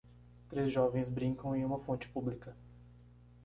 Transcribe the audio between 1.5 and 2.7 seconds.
em uma fonte pública.